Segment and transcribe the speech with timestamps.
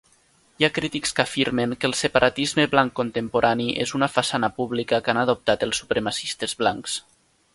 [0.61, 5.15] Hi ha crítics que afirmen que el separatisme blanc contemporani és una façana pública que
[5.15, 6.97] han adoptat els supremacistes blancs.